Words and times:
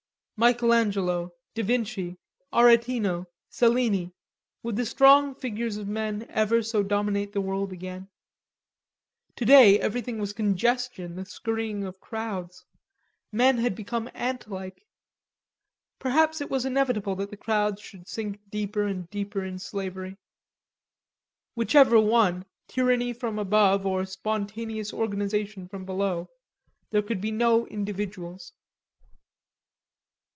Michael 0.43 0.73
Angelo, 0.73 1.35
da 1.53 1.61
Vinci, 1.63 2.17
Aretino, 2.51 3.27
Cellini; 3.51 4.11
would 4.63 4.75
the 4.75 4.87
strong 4.87 5.35
figures 5.35 5.77
of 5.77 5.87
men 5.87 6.25
ever 6.31 6.63
so 6.63 6.81
dominate 6.81 7.31
the 7.31 7.41
world 7.41 7.71
again? 7.71 8.09
Today 9.35 9.79
everything 9.79 10.17
was 10.17 10.33
congestion, 10.33 11.15
the 11.15 11.25
scurrying 11.27 11.83
of 11.83 11.99
crowds; 11.99 12.65
men 13.31 13.59
had 13.59 13.75
become 13.75 14.09
ant 14.15 14.49
like. 14.49 14.83
Perhaps 15.99 16.41
it 16.41 16.49
was 16.49 16.65
inevitable 16.65 17.15
that 17.17 17.29
the 17.29 17.37
crowds 17.37 17.79
should 17.79 18.07
sink 18.07 18.39
deeper 18.49 18.81
and 18.87 19.07
deeper 19.11 19.45
in 19.45 19.59
slavery. 19.59 20.17
Whichever 21.53 21.99
won, 21.99 22.45
tyranny 22.67 23.13
from 23.13 23.37
above, 23.37 23.85
or 23.85 24.05
spontaneous 24.05 24.91
organization 24.91 25.67
from 25.67 25.85
below, 25.85 26.31
there 26.89 27.03
could 27.03 27.21
be 27.21 27.29
no 27.29 27.67
individuals. 27.67 28.53